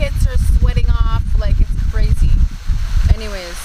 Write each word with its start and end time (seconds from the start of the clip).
tits 0.00 0.26
are 0.26 0.40
sweating 0.56 0.88
off. 0.88 1.22
Like, 1.38 1.60
it's 1.60 1.76
crazy. 1.92 2.32
Anyways, 3.12 3.58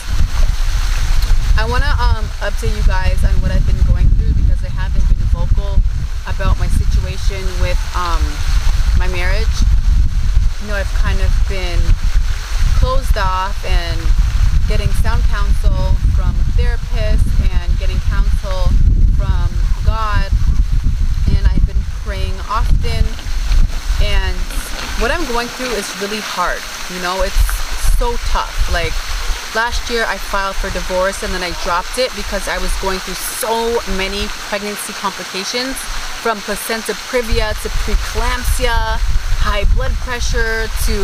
I 1.56 1.64
want 1.64 1.88
to 1.88 1.94
um, 1.96 2.28
update 2.44 2.76
you 2.76 2.84
guys 2.84 3.24
on 3.24 3.32
what 3.40 3.56
I've 3.56 3.64
been 3.64 3.80
going 3.88 4.12
through 4.20 4.36
because 4.44 4.60
I 4.60 4.68
haven't 4.68 5.08
been 5.08 5.24
vocal 5.32 5.80
about 6.28 6.60
my 6.60 6.68
situation 6.76 7.40
with 7.64 7.80
um, 7.96 8.20
my 9.00 9.08
marriage. 9.16 9.56
You 10.60 10.68
know, 10.68 10.76
I've 10.76 10.92
kind 11.00 11.24
of 11.24 11.32
been 11.48 11.80
closed 12.84 13.16
off 13.16 13.56
and 13.64 13.96
getting 14.68 14.92
sound 15.00 15.24
counsel 15.32 15.96
from 16.20 16.36
a 16.36 16.46
therapist 16.60 17.32
and 17.56 17.72
getting 17.80 18.00
counsel 18.12 18.68
from 19.16 19.48
God. 19.88 20.28
And 21.32 21.48
I've 21.48 21.64
been 21.64 21.80
praying 22.04 22.36
often. 22.52 23.08
And 24.04 24.36
what 25.00 25.12
I'm 25.12 25.25
going 25.36 25.52
through 25.60 25.76
is 25.76 25.92
really 26.00 26.24
hard. 26.24 26.64
You 26.96 27.04
know, 27.04 27.20
it's 27.20 27.36
so 28.00 28.16
tough. 28.32 28.56
Like 28.72 28.96
last 29.52 29.92
year, 29.92 30.08
I 30.08 30.16
filed 30.16 30.56
for 30.56 30.72
divorce 30.72 31.28
and 31.28 31.34
then 31.36 31.44
I 31.44 31.52
dropped 31.60 32.00
it 32.00 32.08
because 32.16 32.48
I 32.48 32.56
was 32.56 32.72
going 32.80 33.04
through 33.04 33.20
so 33.20 33.52
many 34.00 34.32
pregnancy 34.48 34.96
complications 34.96 35.76
from 36.24 36.40
placenta 36.48 36.96
previa 37.12 37.52
to 37.52 37.68
preeclampsia, 37.84 38.96
high 39.44 39.68
blood 39.76 39.92
pressure 40.08 40.72
to 40.88 40.96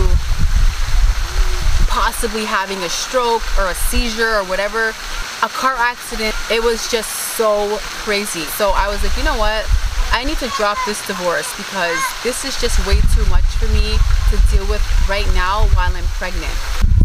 possibly 1.91 2.47
having 2.47 2.79
a 2.87 2.89
stroke 2.89 3.43
or 3.59 3.67
a 3.67 3.75
seizure 3.75 4.39
or 4.39 4.47
whatever, 4.47 4.95
a 5.43 5.51
car 5.51 5.75
accident. 5.75 6.31
It 6.47 6.63
was 6.63 6.87
just 6.87 7.35
so 7.35 7.67
crazy. 8.07 8.47
So 8.55 8.71
I 8.79 8.87
was 8.87 9.03
like, 9.03 9.11
you 9.19 9.27
know 9.27 9.35
what? 9.35 9.67
I 10.15 10.23
need 10.23 10.39
to 10.39 10.47
drop 10.55 10.77
this 10.87 11.05
divorce 11.07 11.51
because 11.55 11.99
this 12.23 12.43
is 12.47 12.59
just 12.59 12.79
way 12.87 12.99
too 13.11 13.27
much 13.27 13.47
for 13.59 13.67
me 13.75 13.99
to 14.31 14.37
deal 14.47 14.65
with 14.67 14.81
right 15.09 15.27
now 15.35 15.67
while 15.75 15.91
I'm 15.93 16.05
pregnant. 16.15 16.55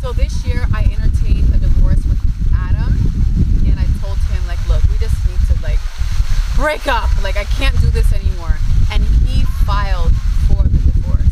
So 0.00 0.12
this 0.12 0.46
year 0.46 0.64
I 0.72 0.84
entertained 0.84 1.52
a 1.52 1.58
divorce 1.58 1.98
with 2.06 2.20
Adam 2.54 2.94
and 3.66 3.80
I 3.80 3.86
told 3.98 4.16
him 4.30 4.46
like, 4.46 4.62
look, 4.68 4.80
we 4.86 4.96
just 4.98 5.18
need 5.26 5.40
to 5.50 5.60
like 5.60 5.80
break 6.54 6.86
up. 6.86 7.10
Like 7.24 7.36
I 7.36 7.42
can't 7.58 7.74
do 7.80 7.90
this 7.90 8.12
anymore. 8.12 8.58
And 8.92 9.02
he 9.26 9.42
filed 9.66 10.12
for 10.46 10.62
the 10.62 10.78
divorce. 10.78 11.26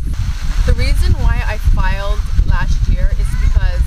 The 0.65 0.73
reason 0.73 1.13
why 1.23 1.41
I 1.47 1.59
filed 1.71 2.19
last 2.45 2.75
year 2.89 3.11
is 3.15 3.29
because 3.39 3.83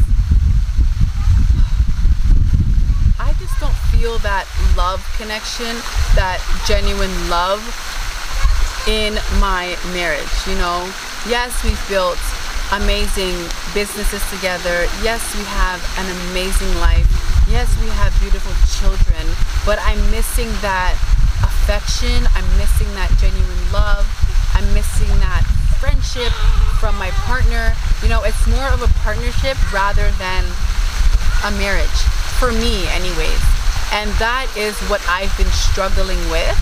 I 3.21 3.37
just 3.39 3.61
don't 3.61 3.77
feel 3.93 4.17
that 4.21 4.49
love 4.79 5.05
connection, 5.19 5.77
that 6.17 6.41
genuine 6.67 7.13
love 7.29 7.61
in 8.89 9.21
my 9.37 9.77
marriage, 9.93 10.33
you 10.49 10.57
know? 10.57 10.89
Yes, 11.29 11.53
we've 11.61 11.79
built 11.93 12.17
amazing 12.73 13.37
businesses 13.77 14.25
together. 14.33 14.89
Yes, 15.05 15.21
we 15.37 15.45
have 15.45 15.77
an 16.01 16.09
amazing 16.33 16.73
life. 16.81 17.05
Yes, 17.53 17.69
we 17.85 17.89
have 18.01 18.17
beautiful 18.21 18.53
children, 18.81 19.29
but 19.69 19.77
I'm 19.85 20.01
missing 20.09 20.49
that 20.65 20.97
affection. 21.45 22.25
I'm 22.33 22.49
missing 22.57 22.89
that 22.97 23.13
genuine 23.21 23.65
love. 23.73 24.09
I'm 24.57 24.65
missing 24.73 25.13
that 25.21 25.45
friendship 25.77 26.33
from 26.81 26.97
my 26.97 27.13
partner. 27.29 27.77
You 28.01 28.09
know, 28.09 28.25
it's 28.25 28.41
more 28.49 28.73
of 28.73 28.81
a 28.81 28.89
partnership 29.05 29.61
rather 29.69 30.09
than 30.17 30.49
a 31.45 31.53
marriage 31.61 32.01
for 32.41 32.53
me 32.53 32.89
anyways 32.97 33.59
and 33.93 34.11
that 34.21 34.45
is 34.53 34.77
what 34.93 35.01
I've 35.09 35.33
been 35.41 35.49
struggling 35.49 36.21
with 36.29 36.57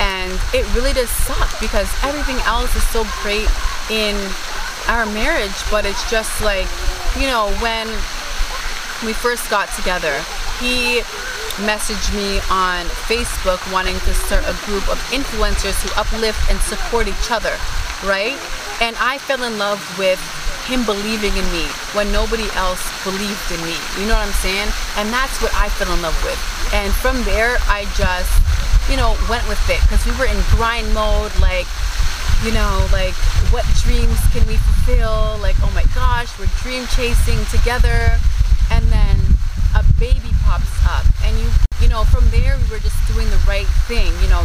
and 0.00 0.32
it 0.54 0.62
really 0.74 0.92
does 0.92 1.10
suck 1.10 1.48
because 1.60 1.88
everything 2.02 2.36
else 2.46 2.74
is 2.74 2.84
so 2.88 3.04
great 3.22 3.48
in 3.90 4.14
our 4.88 5.06
marriage 5.12 5.56
but 5.70 5.84
it's 5.84 6.08
just 6.10 6.40
like 6.42 6.68
you 7.18 7.26
know 7.26 7.50
when 7.60 7.86
we 9.04 9.12
first 9.12 9.50
got 9.50 9.68
together 9.74 10.14
he 10.60 11.00
messaged 11.66 12.14
me 12.14 12.38
on 12.50 12.86
Facebook 13.10 13.58
wanting 13.72 13.98
to 14.06 14.14
start 14.14 14.44
a 14.46 14.54
group 14.64 14.86
of 14.88 14.98
influencers 15.10 15.74
who 15.82 15.90
uplift 16.00 16.38
and 16.50 16.58
support 16.60 17.08
each 17.08 17.30
other 17.30 17.54
right 18.06 18.38
and 18.80 18.94
I 19.00 19.18
fell 19.18 19.42
in 19.42 19.58
love 19.58 19.82
with 19.98 20.20
him 20.68 20.84
believing 20.84 21.32
in 21.32 21.48
me 21.48 21.64
when 21.96 22.12
nobody 22.12 22.44
else 22.52 22.84
believed 23.02 23.48
in 23.48 23.60
me. 23.64 23.72
You 23.96 24.04
know 24.04 24.20
what 24.20 24.28
I'm 24.28 24.38
saying? 24.44 24.68
And 25.00 25.08
that's 25.08 25.40
what 25.40 25.48
I 25.56 25.72
fell 25.72 25.88
in 25.88 26.00
love 26.04 26.14
with. 26.20 26.36
And 26.76 26.92
from 26.92 27.24
there, 27.24 27.56
I 27.72 27.88
just, 27.96 28.28
you 28.90 28.96
know, 28.96 29.16
went 29.28 29.46
with 29.48 29.60
it 29.68 29.80
because 29.82 30.04
we 30.06 30.12
were 30.16 30.26
in 30.26 30.38
grind 30.56 30.88
mode, 30.94 31.32
like, 31.40 31.68
you 32.44 32.52
know, 32.52 32.86
like 32.92 33.14
what 33.52 33.64
dreams 33.84 34.18
can 34.32 34.46
we 34.46 34.56
fulfill? 34.56 35.38
Like, 35.40 35.56
oh 35.62 35.72
my 35.74 35.84
gosh, 35.94 36.32
we're 36.38 36.50
dream 36.62 36.86
chasing 36.94 37.38
together. 37.52 38.16
And 38.70 38.84
then 38.92 39.16
a 39.74 39.84
baby 39.98 40.28
pops 40.44 40.68
up, 40.84 41.04
and 41.24 41.32
you, 41.40 41.48
you 41.80 41.88
know, 41.88 42.04
from 42.04 42.28
there, 42.28 42.56
we 42.56 42.68
were 42.68 42.84
just 42.84 43.00
doing 43.08 43.28
the 43.30 43.40
right 43.48 43.68
thing. 43.88 44.12
You 44.20 44.28
know, 44.28 44.44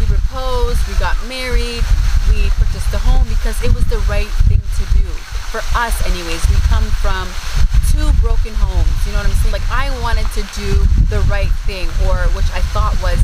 we 0.00 0.04
proposed, 0.08 0.80
we 0.88 0.94
got 0.96 1.16
married, 1.28 1.84
we 2.32 2.48
purchased 2.56 2.92
a 2.92 2.98
home 2.98 3.28
because 3.28 3.60
it 3.60 3.72
was 3.74 3.84
the 3.92 4.00
right 4.08 4.32
thing 4.48 4.60
to 4.60 4.84
do. 4.96 5.04
For 5.52 5.60
us, 5.76 5.96
anyways, 6.08 6.40
we 6.48 6.56
come 6.72 6.84
from 7.04 7.28
two 7.92 8.08
broken 8.20 8.52
homes. 8.56 8.88
You 9.04 9.12
know 9.12 9.20
what 9.24 9.28
I'm 9.28 9.36
saying? 9.44 9.52
Like, 9.52 9.68
I 9.72 9.92
wanted 10.00 10.28
to 10.36 10.42
do 10.56 10.88
the 11.12 11.20
right 11.28 11.52
thing, 11.68 11.88
or 12.08 12.28
which 12.32 12.48
I 12.56 12.60
thought 12.72 12.96
was 13.04 13.20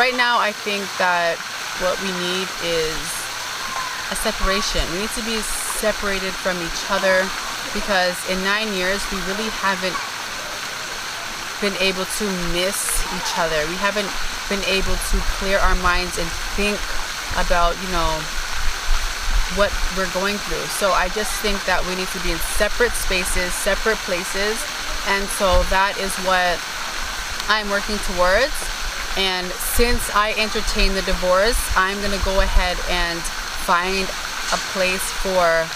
right 0.00 0.16
now, 0.16 0.40
I 0.40 0.48
think 0.48 0.80
that 0.96 1.36
what 1.84 1.92
we 2.00 2.08
need 2.24 2.48
is 2.64 2.96
a 4.08 4.16
separation. 4.16 4.80
We 4.96 5.04
need 5.04 5.12
to 5.12 5.20
be 5.28 5.36
separated 5.76 6.32
from 6.32 6.56
each 6.64 6.88
other 6.88 7.28
because 7.76 8.16
in 8.32 8.40
nine 8.40 8.72
years, 8.72 9.04
we 9.12 9.20
really 9.28 9.52
haven't 9.60 9.92
been 11.60 11.76
able 11.84 12.08
to 12.16 12.24
miss 12.56 13.04
each 13.12 13.36
other. 13.36 13.60
We 13.68 13.76
haven't 13.76 14.08
been 14.48 14.64
able 14.64 14.96
to 14.96 15.16
clear 15.36 15.60
our 15.60 15.76
minds 15.84 16.16
and 16.16 16.24
think 16.56 16.80
about, 17.36 17.76
you 17.84 17.92
know, 17.92 18.08
what 19.52 19.68
we're 20.00 20.08
going 20.16 20.40
through. 20.48 20.64
So 20.80 20.96
I 20.96 21.12
just 21.12 21.36
think 21.44 21.60
that 21.68 21.84
we 21.84 21.92
need 21.92 22.08
to 22.16 22.20
be 22.24 22.32
in 22.32 22.40
separate 22.56 22.96
spaces, 22.96 23.52
separate 23.52 24.00
places. 24.08 24.56
And 25.12 25.28
so 25.36 25.60
that 25.68 26.00
is 26.00 26.16
what 26.24 26.56
I'm 27.52 27.68
working 27.68 28.00
towards. 28.08 28.79
And 29.16 29.46
since 29.74 30.10
I 30.14 30.34
entertain 30.38 30.94
the 30.94 31.02
divorce, 31.02 31.58
I'm 31.76 31.98
going 31.98 32.16
to 32.16 32.24
go 32.24 32.40
ahead 32.40 32.78
and 32.88 33.18
find 33.66 34.06
a 34.52 34.58
place 34.70 35.02
for 35.22 35.66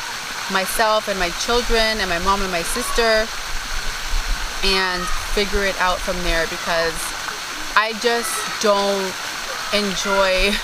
myself 0.52 1.08
and 1.08 1.18
my 1.18 1.30
children 1.42 1.98
and 1.98 2.08
my 2.08 2.18
mom 2.20 2.42
and 2.42 2.52
my 2.52 2.62
sister 2.62 3.26
and 4.64 5.02
figure 5.34 5.64
it 5.64 5.78
out 5.80 5.98
from 5.98 6.16
there 6.22 6.46
because 6.46 6.94
I 7.76 7.92
just 8.00 8.32
don't 8.62 9.12
enjoy 9.74 10.54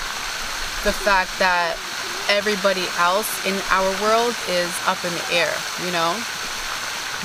the 0.86 0.94
fact 0.94 1.34
that 1.38 1.76
everybody 2.30 2.86
else 2.97 3.28
in 3.44 3.59
our 3.75 3.91
world 4.00 4.32
is 4.48 4.70
up 4.86 5.03
in 5.04 5.12
the 5.12 5.26
air, 5.34 5.53
you 5.84 5.91
know? 5.91 6.14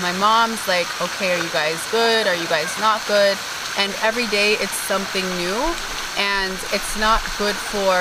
My 0.02 0.12
mom's 0.20 0.60
like, 0.68 0.90
okay, 1.00 1.38
are 1.38 1.42
you 1.42 1.50
guys 1.54 1.80
good? 1.92 2.28
Are 2.28 2.36
you 2.36 2.48
guys 2.48 2.74
not 2.80 3.00
good? 3.08 3.38
And 3.78 3.94
every 4.02 4.28
day 4.28 4.54
it's 4.64 4.76
something 4.88 5.26
new, 5.38 5.58
and 6.18 6.54
it's 6.72 6.98
not 7.00 7.22
good 7.38 7.56
for 7.56 7.96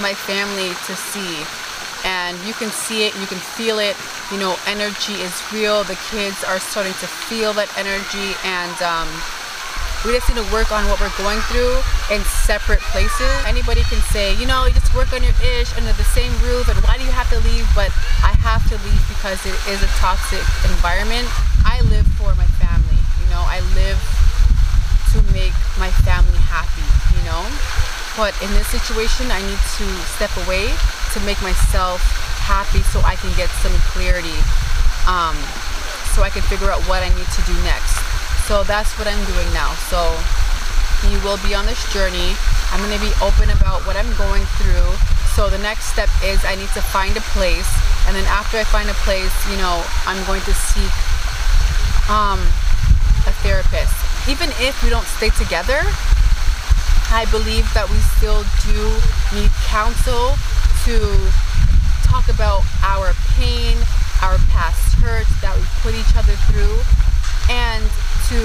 my 0.00 0.14
family 0.14 0.70
to 0.86 0.94
see. 0.94 1.42
And 2.04 2.36
you 2.46 2.52
can 2.54 2.70
see 2.70 3.06
it, 3.06 3.14
you 3.18 3.26
can 3.26 3.38
feel 3.38 3.78
it. 3.78 3.96
You 4.30 4.38
know, 4.38 4.56
energy 4.66 5.14
is 5.20 5.34
real. 5.52 5.84
The 5.84 5.98
kids 6.10 6.44
are 6.44 6.58
starting 6.58 6.94
to 6.94 7.06
feel 7.06 7.52
that 7.54 7.68
energy, 7.76 8.36
and 8.44 8.76
um, 8.82 9.08
we 10.04 10.12
just 10.12 10.28
need 10.28 10.36
to 10.36 10.44
work 10.52 10.68
on 10.68 10.84
what 10.84 11.00
we're 11.00 11.16
going 11.16 11.40
through 11.48 11.80
in 12.12 12.20
separate 12.44 12.80
places. 12.92 13.32
Anybody 13.48 13.80
can 13.88 14.00
say, 14.12 14.36
you 14.36 14.44
know, 14.44 14.68
you 14.68 14.76
just 14.76 14.92
work 14.92 15.16
on 15.16 15.24
your 15.24 15.32
ish 15.56 15.72
under 15.80 15.96
the 15.96 16.04
same 16.12 16.30
roof 16.44 16.68
and 16.68 16.76
why 16.84 17.00
do 17.00 17.04
you 17.08 17.10
have 17.10 17.28
to 17.32 17.40
leave? 17.40 17.64
But 17.72 17.88
I 18.20 18.36
have 18.44 18.60
to 18.68 18.76
leave 18.84 19.00
because 19.08 19.40
it 19.48 19.56
is 19.64 19.80
a 19.80 19.88
toxic 19.96 20.44
environment. 20.68 21.24
I 21.64 21.80
live 21.88 22.04
for 22.20 22.36
my 22.36 22.44
family, 22.60 23.00
you 23.24 23.26
know, 23.32 23.40
I 23.48 23.64
live 23.72 23.96
to 25.16 25.18
make 25.32 25.56
my 25.80 25.88
family 26.04 26.36
happy, 26.52 26.84
you 27.16 27.24
know. 27.24 28.03
But 28.16 28.30
in 28.42 28.50
this 28.54 28.70
situation, 28.70 29.26
I 29.34 29.42
need 29.42 29.58
to 29.58 29.86
step 30.14 30.30
away 30.46 30.70
to 31.14 31.18
make 31.26 31.40
myself 31.42 31.98
happy 32.38 32.82
so 32.94 33.02
I 33.02 33.18
can 33.18 33.34
get 33.34 33.50
some 33.58 33.74
clarity, 33.90 34.38
um, 35.10 35.34
so 36.14 36.22
I 36.22 36.30
can 36.30 36.42
figure 36.46 36.70
out 36.70 36.78
what 36.86 37.02
I 37.02 37.10
need 37.10 37.26
to 37.26 37.42
do 37.42 37.54
next. 37.66 37.98
So 38.46 38.62
that's 38.62 38.94
what 39.00 39.10
I'm 39.10 39.18
doing 39.26 39.50
now. 39.50 39.74
So 39.90 39.98
you 41.10 41.18
will 41.26 41.42
be 41.42 41.58
on 41.58 41.66
this 41.66 41.80
journey. 41.90 42.36
I'm 42.70 42.78
going 42.78 42.94
to 42.94 43.02
be 43.02 43.10
open 43.18 43.50
about 43.50 43.82
what 43.82 43.98
I'm 43.98 44.10
going 44.14 44.46
through. 44.62 44.94
So 45.34 45.50
the 45.50 45.58
next 45.58 45.90
step 45.90 46.08
is 46.22 46.38
I 46.46 46.54
need 46.54 46.70
to 46.78 46.82
find 46.82 47.16
a 47.16 47.24
place. 47.34 47.66
And 48.06 48.14
then 48.14 48.24
after 48.30 48.58
I 48.58 48.64
find 48.64 48.86
a 48.86 48.98
place, 49.02 49.34
you 49.50 49.58
know, 49.58 49.82
I'm 50.06 50.20
going 50.30 50.42
to 50.46 50.54
seek 50.54 50.94
um, 52.06 52.38
a 53.26 53.34
therapist. 53.42 53.96
Even 54.28 54.54
if 54.62 54.78
we 54.84 54.90
don't 54.90 55.08
stay 55.18 55.30
together, 55.34 55.82
I 57.10 57.26
believe 57.30 57.66
that 57.74 57.88
we 57.88 57.98
still 58.18 58.42
do 58.66 58.78
need 59.36 59.50
counsel 59.68 60.34
to 60.88 60.96
talk 62.04 62.28
about 62.28 62.64
our 62.82 63.12
pain, 63.36 63.76
our 64.22 64.38
past 64.52 64.96
hurts 65.00 65.30
that 65.40 65.52
we 65.56 65.64
put 65.84 65.92
each 65.94 66.14
other 66.16 66.34
through, 66.48 66.76
and 67.52 67.84
to 68.32 68.40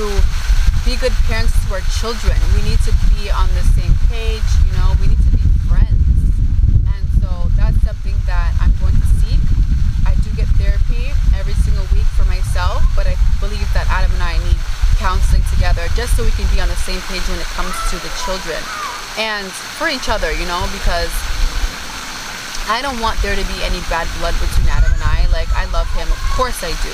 be 0.83 0.99
good 0.99 1.15
parents 1.27 1.55
to 1.65 1.79
our 1.79 1.85
children. 1.97 2.35
We 2.53 2.61
need 2.67 2.79
to 2.87 2.93
be 3.15 3.31
on 3.31 3.47
the 3.55 3.65
same 3.73 3.95
page, 4.11 4.45
you 4.67 4.71
know, 4.75 4.93
we 4.99 5.07
need 5.11 5.23
to 5.23 5.33
be 5.33 5.43
friends. 5.65 6.35
And 6.93 7.03
so 7.23 7.29
that's 7.55 7.79
something 7.83 8.15
that 8.27 8.53
I'm 8.59 8.75
going 8.83 8.95
to 8.95 9.07
seek. 9.23 9.41
I 10.05 10.15
do 10.19 10.29
get 10.35 10.47
therapy 10.59 11.15
every 11.35 11.55
single 11.65 11.87
week 11.95 12.07
for 12.13 12.27
myself, 12.27 12.83
but 12.95 13.07
I 13.07 13.15
believe 13.39 13.67
that 13.73 13.87
Adam 13.87 14.11
and 14.19 14.23
I 14.23 14.35
need 14.43 14.58
counseling 14.99 15.41
together 15.55 15.87
just 15.95 16.15
so 16.19 16.27
we 16.27 16.31
can 16.35 16.45
be 16.53 16.59
on 16.59 16.67
the 16.67 16.77
same 16.83 16.99
page 17.07 17.23
when 17.31 17.39
it 17.39 17.49
comes 17.55 17.73
to 17.89 17.95
the 18.03 18.11
children 18.27 18.59
and 19.17 19.47
for 19.79 19.87
each 19.87 20.11
other, 20.11 20.31
you 20.35 20.45
know, 20.45 20.61
because 20.75 21.11
I 22.69 22.83
don't 22.83 22.99
want 23.01 23.17
there 23.25 23.33
to 23.33 23.45
be 23.49 23.57
any 23.65 23.81
bad 23.89 24.05
blood 24.19 24.35
between 24.37 24.69
Adam 24.69 24.91
and 24.93 25.01
I. 25.01 25.25
Like, 25.33 25.49
I 25.57 25.65
love 25.73 25.89
him, 25.97 26.05
of 26.05 26.21
course 26.37 26.61
I 26.61 26.75
do, 26.85 26.93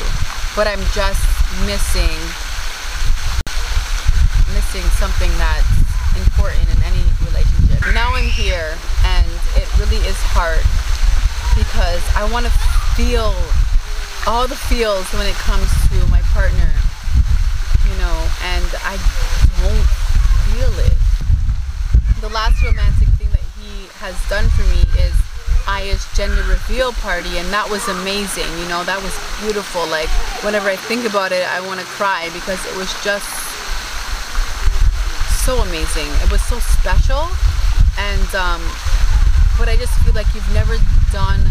but 0.55 0.69
I'm 0.69 0.81
just 0.95 1.19
missing 1.67 2.15
missing 4.55 4.87
something 4.95 5.27
that's 5.35 5.67
important 6.15 6.63
in 6.71 6.79
any 6.87 7.03
relationship. 7.27 7.83
Now 7.91 8.15
I'm 8.15 8.29
here 8.29 8.77
and 9.03 9.27
it 9.59 9.67
really 9.75 9.99
is 10.07 10.15
hard 10.31 10.63
because 11.59 12.03
I 12.15 12.23
want 12.31 12.45
to 12.47 12.53
feel 12.95 13.35
all 14.27 14.47
the 14.47 14.55
feels 14.55 15.05
when 15.13 15.27
it 15.27 15.35
comes 15.43 15.67
to 15.91 15.95
my 16.07 16.21
partner, 16.31 16.71
know, 18.05 18.17
and 18.53 18.69
I 18.85 19.01
don't 19.61 19.87
feel 20.45 20.73
it. 20.85 20.97
The 22.21 22.29
last 22.29 22.61
romantic 22.61 23.09
thing 23.17 23.29
that 23.33 23.45
he 23.57 23.89
has 23.97 24.13
done 24.29 24.45
for 24.53 24.61
me 24.69 24.85
is 25.01 25.13
Aya's 25.65 26.05
gender 26.13 26.45
reveal 26.45 26.93
party, 27.01 27.41
and 27.41 27.49
that 27.49 27.65
was 27.65 27.87
amazing. 27.89 28.45
You 28.61 28.67
know, 28.69 28.85
that 28.85 29.01
was 29.01 29.13
beautiful. 29.41 29.89
Like, 29.89 30.09
whenever 30.45 30.69
I 30.69 30.77
think 30.77 31.09
about 31.09 31.33
it, 31.33 31.45
I 31.49 31.65
want 31.65 31.81
to 31.81 31.87
cry 31.97 32.29
because 32.29 32.61
it 32.69 32.75
was 32.77 32.93
just 33.01 33.25
so 35.41 35.65
amazing. 35.65 36.09
It 36.21 36.29
was 36.29 36.41
so 36.45 36.61
special, 36.61 37.25
and 37.97 38.29
um, 38.37 38.61
but 39.57 39.65
I 39.65 39.77
just 39.77 39.93
feel 40.05 40.13
like 40.13 40.29
you've 40.37 40.53
never 40.53 40.77
done 41.09 41.41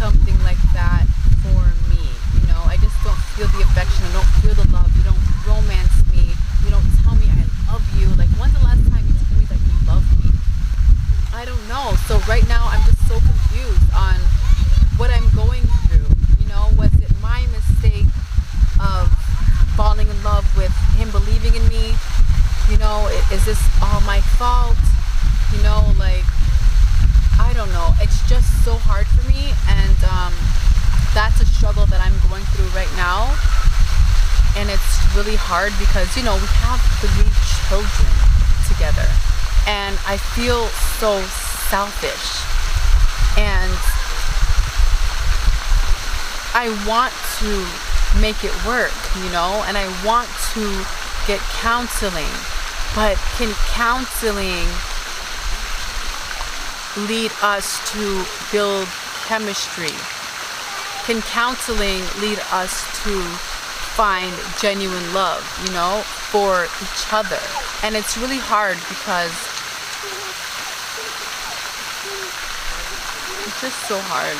something 0.00 0.36
like 0.48 0.60
that 0.72 1.04
for 1.44 1.60
me. 1.92 2.04
You 2.40 2.48
know, 2.48 2.64
I 2.64 2.80
just 2.80 2.93
don't 3.04 3.20
feel 3.36 3.48
the 3.52 3.60
affection. 3.68 4.00
I 4.08 4.12
don't 4.16 4.32
feel 4.40 4.56
the 4.56 4.64
love. 4.72 4.88
You 4.96 5.04
don't 5.04 5.20
romance 5.44 5.92
me. 6.08 6.32
You 6.64 6.72
don't 6.72 6.88
tell 7.04 7.14
me 7.20 7.28
I 7.28 7.44
love 7.68 7.84
you. 8.00 8.08
Like, 8.16 8.32
when's 8.40 8.56
the 8.56 8.64
last 8.64 8.80
time 8.88 9.04
you 9.04 9.12
told 9.12 9.36
me 9.36 9.44
that 9.52 9.60
you 9.60 9.74
love 9.84 10.04
me? 10.24 10.32
I 11.36 11.44
don't 11.44 11.60
know. 11.68 11.92
So 12.08 12.16
right 12.24 12.48
now, 12.48 12.64
I'm 12.72 12.80
just 12.88 13.04
so 13.04 13.20
confused 13.20 13.92
on 13.92 14.16
what 14.96 15.12
I'm 15.12 15.28
going 15.36 15.68
through. 15.84 16.08
You 16.40 16.48
know, 16.48 16.72
was 16.80 16.96
it 16.96 17.12
my 17.20 17.44
mistake 17.52 18.08
of 18.80 19.12
falling 19.76 20.08
in 20.08 20.18
love 20.24 20.48
with 20.56 20.72
him 20.96 21.12
believing 21.12 21.60
in 21.60 21.68
me? 21.68 21.92
You 22.72 22.80
know, 22.80 23.12
is 23.28 23.44
this 23.44 23.60
all 23.84 24.00
my 24.08 24.24
fault? 24.40 24.80
You 25.52 25.60
know, 25.60 25.92
like, 26.00 26.24
I 27.36 27.52
don't 27.52 27.70
know. 27.76 27.92
It's 28.00 28.24
just 28.32 28.48
so 28.64 28.80
hard 28.80 29.06
for 29.12 29.28
me, 29.28 29.52
and 29.68 29.98
um, 30.08 30.32
that's 31.14 31.40
a 31.40 31.46
struggle 31.46 31.86
that 31.86 32.02
I'm 32.02 32.12
going 32.28 32.42
through 32.58 32.66
right 32.74 32.90
now. 32.98 33.30
And 34.58 34.66
it's 34.66 34.98
really 35.14 35.38
hard 35.38 35.70
because, 35.78 36.10
you 36.18 36.26
know, 36.26 36.34
we 36.34 36.50
have 36.66 36.82
three 36.98 37.30
children 37.70 38.10
together. 38.66 39.06
And 39.70 39.94
I 40.10 40.18
feel 40.34 40.66
so 40.98 41.22
selfish. 41.70 42.42
And 43.38 43.78
I 46.54 46.66
want 46.82 47.14
to 47.42 47.50
make 48.18 48.42
it 48.42 48.54
work, 48.66 48.94
you 49.22 49.30
know, 49.30 49.62
and 49.70 49.78
I 49.78 49.86
want 50.02 50.28
to 50.58 50.66
get 51.30 51.38
counseling. 51.62 52.34
But 52.94 53.18
can 53.38 53.54
counseling 53.70 54.66
lead 57.06 57.30
us 57.42 57.78
to 57.94 58.24
build 58.50 58.86
chemistry? 59.26 59.94
Can 61.06 61.20
counseling 61.20 62.00
lead 62.18 62.40
us 62.50 62.80
to 63.04 63.20
find 63.92 64.32
genuine 64.58 65.12
love, 65.12 65.44
you 65.66 65.72
know, 65.74 66.00
for 66.32 66.64
each 66.64 67.12
other? 67.12 67.38
And 67.82 67.94
it's 67.94 68.16
really 68.16 68.40
hard 68.40 68.78
because 68.88 69.36
it's 73.44 73.60
just 73.60 73.78
so 73.84 74.00
hard. 74.00 74.32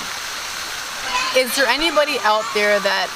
Is 1.36 1.54
there 1.54 1.66
anybody 1.66 2.16
out 2.24 2.44
there 2.54 2.80
that 2.80 3.12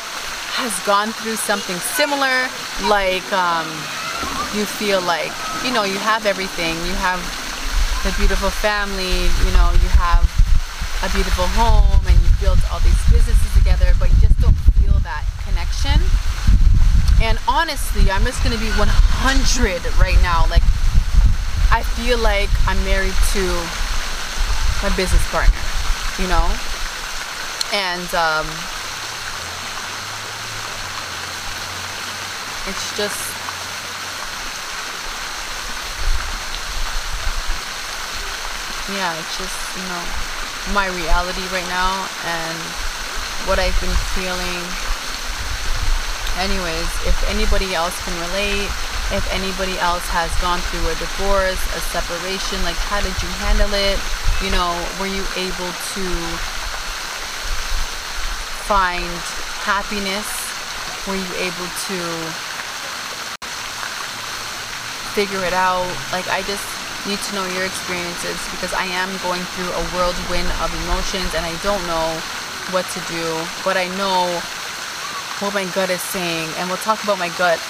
has 0.60 0.76
gone 0.84 1.12
through 1.16 1.36
something 1.36 1.76
similar? 1.96 2.52
Like, 2.84 3.24
um, 3.32 3.64
you 4.52 4.68
feel 4.68 5.00
like, 5.00 5.32
you 5.64 5.72
know, 5.72 5.84
you 5.84 5.96
have 6.04 6.26
everything. 6.26 6.76
You 6.84 6.92
have 7.00 7.24
a 8.04 8.12
beautiful 8.18 8.50
family, 8.50 9.24
you 9.24 9.50
know, 9.56 9.72
you 9.80 9.88
have 9.96 10.22
a 11.02 11.08
beautiful 11.16 11.46
home 11.56 11.97
built 12.40 12.58
all 12.70 12.80
these 12.80 12.98
businesses 13.10 13.52
together, 13.54 13.94
but 13.98 14.10
you 14.10 14.18
just 14.20 14.38
don't 14.40 14.56
feel 14.78 14.94
that 15.00 15.24
connection. 15.44 15.98
And 17.22 17.38
honestly, 17.48 18.10
I'm 18.10 18.24
just 18.24 18.42
gonna 18.42 18.58
be 18.58 18.70
100 18.78 19.82
right 19.98 20.18
now. 20.22 20.46
Like, 20.50 20.62
I 21.70 21.82
feel 21.98 22.18
like 22.18 22.50
I'm 22.66 22.78
married 22.84 23.16
to 23.34 23.42
my 24.82 24.94
business 24.96 25.24
partner, 25.30 25.62
you 26.22 26.28
know? 26.30 26.46
And 27.74 28.08
um, 28.14 28.46
it's 32.66 32.96
just 32.96 33.38
yeah, 38.94 39.18
it's 39.18 39.36
just, 39.36 39.76
you 39.76 39.82
know, 39.84 40.27
my 40.74 40.86
reality 40.92 41.42
right 41.50 41.66
now 41.72 42.06
and 42.24 42.58
what 43.48 43.58
I've 43.58 43.76
been 43.80 43.94
feeling. 44.12 44.62
Anyways, 46.38 46.88
if 47.08 47.16
anybody 47.32 47.74
else 47.74 47.96
can 48.04 48.14
relate, 48.28 48.68
if 49.10 49.24
anybody 49.32 49.78
else 49.80 50.04
has 50.12 50.28
gone 50.38 50.60
through 50.68 50.84
a 50.86 50.96
divorce, 51.00 51.58
a 51.74 51.80
separation, 51.90 52.60
like 52.62 52.76
how 52.76 53.00
did 53.00 53.16
you 53.24 53.30
handle 53.40 53.72
it? 53.72 53.98
You 54.44 54.52
know, 54.52 54.76
were 55.00 55.10
you 55.10 55.24
able 55.34 55.72
to 55.96 56.04
find 58.68 59.16
happiness? 59.64 60.28
Were 61.08 61.16
you 61.16 61.32
able 61.40 61.68
to 61.88 61.98
figure 65.16 65.42
it 65.42 65.56
out? 65.56 65.88
Like 66.12 66.28
I 66.28 66.44
just 66.46 66.77
need 67.06 67.20
to 67.30 67.34
know 67.34 67.46
your 67.54 67.64
experiences 67.64 68.40
because 68.50 68.72
I 68.72 68.88
am 68.90 69.12
going 69.22 69.42
through 69.54 69.70
a 69.70 69.82
whirlwind 69.94 70.50
of 70.64 70.72
emotions 70.82 71.30
and 71.36 71.46
I 71.46 71.54
don't 71.62 71.84
know 71.86 72.18
what 72.74 72.84
to 72.96 73.00
do, 73.06 73.24
but 73.64 73.76
I 73.76 73.88
know 73.96 74.40
what 75.40 75.54
my 75.54 75.64
gut 75.72 75.88
is 75.88 76.02
saying, 76.02 76.50
and 76.58 76.68
we'll 76.68 76.82
talk 76.82 77.02
about 77.04 77.18
my 77.18 77.28
gut 77.38 77.60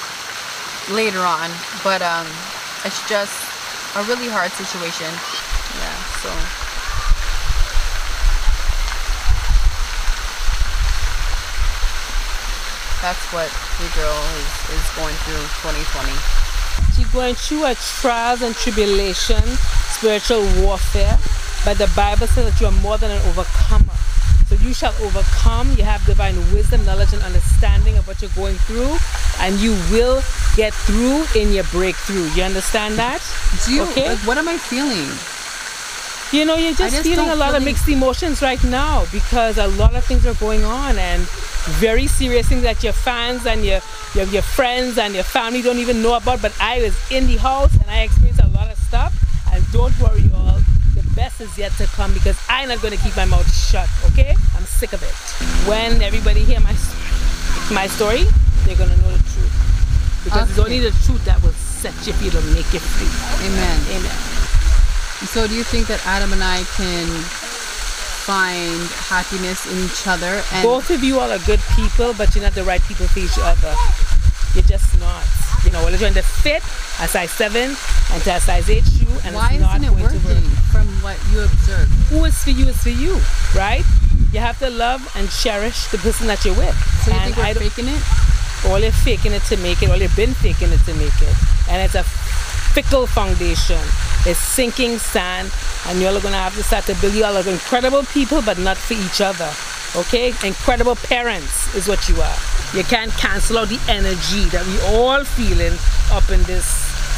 later 0.91 1.21
on. 1.21 1.51
But 1.85 2.01
um, 2.03 2.27
it's 2.85 3.07
just 3.09 3.37
a 3.97 4.03
really 4.05 4.29
hard 4.29 4.51
situation. 4.53 5.13
Yeah, 5.77 5.99
so. 6.25 6.31
That's 13.01 13.25
what 13.33 13.53
the 13.79 13.89
girl 13.95 14.19
is, 14.41 14.81
is 14.81 14.87
going 14.97 15.15
through 15.23 15.45
2020. 15.63 16.48
She's 16.95 17.11
going 17.13 17.35
through 17.35 17.65
a 17.65 17.75
trials 17.75 18.43
and 18.43 18.55
tribulation, 18.55 19.43
spiritual 19.91 20.43
warfare, 20.63 21.19
but 21.65 21.79
the 21.79 21.91
Bible 21.95 22.27
says 22.27 22.51
that 22.51 22.61
you 22.61 22.67
are 22.67 22.81
more 22.83 22.99
than 22.99 23.11
an 23.11 23.23
overcomer. 23.29 23.95
So 24.49 24.55
you 24.65 24.73
shall 24.73 24.95
overcome. 25.03 25.69
You 25.77 25.85
have 25.85 26.05
divine 26.07 26.37
wisdom, 26.53 26.85
knowledge, 26.87 27.13
and 27.13 27.23
understanding 27.23 27.99
of 27.99 28.09
what 28.09 28.23
you're 28.23 28.31
going 28.35 28.57
through, 28.57 28.97
and 29.41 29.61
you 29.61 29.73
will 29.93 30.23
get 30.57 30.73
through 30.73 31.25
in 31.37 31.53
your 31.53 31.65
breakthrough. 31.65 32.29
You 32.33 32.45
understand 32.45 32.97
that? 32.97 33.21
Do 33.67 33.75
you, 33.75 33.83
okay? 33.83 34.09
Like, 34.09 34.27
what 34.27 34.39
am 34.39 34.49
I 34.49 34.57
feeling? 34.57 35.07
You 36.33 36.45
know, 36.45 36.57
you're 36.57 36.75
just, 36.75 36.95
just 36.95 37.09
feeling 37.09 37.31
a 37.31 37.37
lot 37.37 37.55
of 37.55 37.63
mixed 37.63 37.89
emotions 37.89 38.43
right 38.43 38.63
now 38.65 39.07
because 39.13 39.57
a 39.57 39.67
lot 39.67 39.95
of 39.95 40.05
things 40.05 40.27
are 40.27 40.35
going 40.35 40.65
on 40.65 40.99
and 40.99 41.23
very 41.77 42.07
serious 42.07 42.49
things 42.49 42.63
that 42.63 42.83
your 42.83 42.93
fans 42.93 43.47
and 43.47 43.65
your, 43.65 43.81
your, 44.15 44.27
your 44.27 44.43
friends 44.43 44.99
and 44.99 45.15
your 45.15 45.25
family 45.25 45.63
don't 45.63 45.79
even 45.79 46.03
know 46.03 46.17
about. 46.17 46.43
But 46.43 46.55
I 46.61 46.83
was 46.83 46.97
in 47.11 47.27
the 47.27 47.37
house 47.37 47.73
and 47.75 47.91
I 47.91 48.03
experienced 48.03 48.43
a 48.43 48.49
lot 48.49 48.71
of 48.71 48.79
stuff. 48.79 49.15
And 49.53 49.65
don't 49.73 49.99
worry, 50.01 50.31
all 50.35 50.59
the 50.95 51.05
best 51.15 51.41
is 51.41 51.57
yet 51.59 51.73
to 51.73 51.87
come 51.87 52.13
because 52.15 52.39
I'm 52.49 52.69
not 52.69 52.81
going 52.83 52.97
to 52.97 53.03
keep 53.03 53.17
my 53.17 53.25
mouth 53.25 53.49
shut. 53.53 53.89
Okay? 54.13 54.35
I'm 54.57 54.65
sick 54.65 54.93
of 54.93 55.03
it. 55.03 55.15
When 55.69 56.03
everybody 56.03 56.45
hear 56.45 56.61
my 56.61 56.75
my 57.73 57.87
story, 57.87 58.25
they're 58.65 58.77
going 58.77 58.91
to 58.91 58.97
know 58.97 59.13
the 59.13 59.23
truth 59.29 59.69
because 60.25 60.43
okay. 60.43 60.51
it's 60.51 60.59
only 60.59 60.81
the 60.81 60.91
truth 61.05 61.25
that 61.25 61.43
will 61.43 61.53
set 61.53 61.95
you 62.07 62.13
free 62.15 62.31
to 62.31 62.41
make 62.53 62.69
you 62.73 62.81
free. 62.81 63.13
Amen. 63.47 63.79
Amen. 63.93 64.17
So, 65.27 65.47
do 65.47 65.55
you 65.55 65.65
think 65.65 65.87
that 65.89 66.05
Adam 66.07 66.33
and 66.33 66.43
I 66.43 66.63
can 66.77 67.48
find 68.29 68.85
happiness 69.09 69.65
in 69.65 69.77
each 69.89 70.05
other? 70.07 70.45
And 70.53 70.63
Both 70.63 70.91
of 70.91 71.03
you 71.03 71.19
all 71.19 71.33
are 71.33 71.41
good 71.49 71.61
people, 71.73 72.13
but 72.13 72.35
you're 72.37 72.45
not 72.45 72.53
the 72.53 72.65
right 72.65 72.83
people 72.85 73.09
for 73.09 73.21
each 73.25 73.41
other. 73.41 73.73
You're 74.53 74.69
just 74.69 75.01
not. 75.01 75.25
You 75.65 75.73
know, 75.73 75.81
we're 75.83 75.97
trying 75.97 76.13
to 76.13 76.23
fit 76.23 76.63
a 77.01 77.09
size 77.09 77.31
7 77.33 77.57
and 78.13 78.23
to 78.25 78.31
a 78.37 78.41
size 78.41 78.69
8 78.69 78.85
shoe, 78.85 79.09
and 79.25 79.35
Why 79.35 79.57
it's 79.57 79.61
not 79.65 79.81
isn't 79.81 79.89
it 79.89 79.97
going 79.97 80.03
working 80.05 80.21
to 80.21 80.29
work. 80.29 80.61
from 80.69 80.87
what 81.01 81.17
you 81.33 81.41
observe? 81.41 81.89
Who 82.13 82.25
is 82.29 82.37
for 82.45 82.51
you 82.51 82.67
is 82.69 82.77
for 82.83 82.93
you, 82.93 83.17
right? 83.57 83.85
You 84.33 84.41
have 84.41 84.59
to 84.61 84.69
love 84.69 85.01
and 85.17 85.31
cherish 85.31 85.87
the 85.89 85.97
person 85.99 86.27
that 86.29 86.45
you're 86.45 86.55
with. 86.55 86.77
So 87.05 87.11
you 87.13 87.17
and 87.17 87.35
think 87.35 87.57
we're 87.57 87.71
faking 87.73 87.89
it? 87.89 88.03
All 88.69 88.79
you're 88.79 88.93
faking 88.93 89.33
it 89.33 89.43
to 89.49 89.57
make 89.59 89.83
it, 89.83 89.89
all 89.89 89.97
you've 89.97 90.15
been 90.17 90.35
faking 90.35 90.69
it 90.69 90.81
to 90.85 90.93
make 91.01 91.17
it. 91.23 91.37
And 91.71 91.81
it's 91.81 91.95
a 91.97 92.05
fickle 92.05 93.07
foundation. 93.07 93.81
It's 94.27 94.39
sinking 94.39 94.99
sand, 94.99 95.51
and 95.87 96.01
you're 96.01 96.21
gonna 96.21 96.37
have 96.37 96.55
to 96.57 96.63
start 96.63 96.85
to 96.87 96.95
build. 97.01 97.15
You 97.15 97.25
all 97.25 97.37
are 97.37 97.49
incredible 97.49 98.03
people, 98.05 98.43
but 98.43 98.59
not 98.59 98.77
for 98.77 98.95
each 98.95 99.21
other. 99.21 99.51
Okay? 99.97 100.35
Incredible 100.45 100.97
parents 100.97 101.75
is 101.75 101.89
what 101.89 102.09
you 102.09 102.21
are. 102.21 102.37
You 102.75 102.85
can't 102.85 103.11
cancel 103.13 103.59
out 103.59 103.69
the 103.69 103.81
energy 103.89 104.45
that 104.53 104.67
we 104.67 104.77
all 104.95 105.25
feeling 105.25 105.73
up 106.13 106.29
in 106.31 106.43
this 106.45 106.67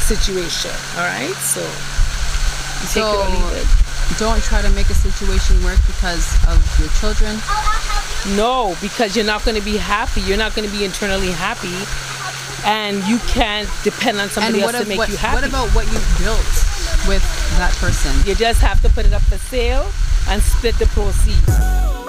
situation. 0.07 0.71
Alright? 0.95 1.35
So, 1.35 1.61
so 2.87 3.27
don't 4.17 4.41
try 4.43 4.61
to 4.61 4.69
make 4.71 4.89
a 4.89 4.93
situation 4.93 5.61
work 5.63 5.79
because 5.87 6.31
of 6.47 6.59
your 6.79 6.89
children. 6.99 7.35
No, 8.37 8.75
because 8.81 9.15
you're 9.15 9.25
not 9.25 9.43
going 9.43 9.57
to 9.57 9.65
be 9.65 9.75
happy. 9.75 10.21
You're 10.21 10.37
not 10.37 10.55
going 10.55 10.69
to 10.69 10.75
be 10.75 10.85
internally 10.85 11.31
happy, 11.31 11.75
and 12.63 13.03
you 13.03 13.19
can't 13.27 13.67
depend 13.83 14.19
on 14.19 14.29
somebody 14.29 14.61
else 14.61 14.79
to 14.79 14.85
make 14.85 14.97
what, 14.97 15.09
you 15.09 15.17
happy. 15.17 15.41
What 15.41 15.49
about 15.49 15.69
what 15.75 15.85
you 15.91 15.99
built 16.23 16.70
with 17.07 17.23
that 17.57 17.73
person? 17.75 18.11
You 18.27 18.35
just 18.35 18.61
have 18.61 18.81
to 18.81 18.89
put 18.89 19.05
it 19.05 19.13
up 19.13 19.21
for 19.23 19.37
sale 19.37 19.89
and 20.27 20.41
split 20.41 20.75
the 20.79 20.85
proceeds. 20.87 22.00